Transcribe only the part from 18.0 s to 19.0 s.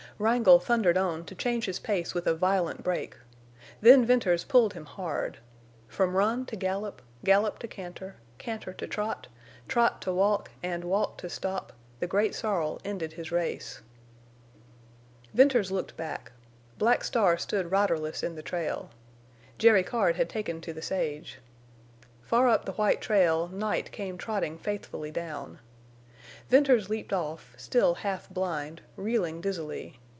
in the trail.